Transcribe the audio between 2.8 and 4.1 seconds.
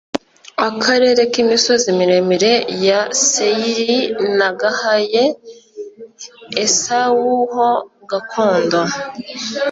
ya Seyiri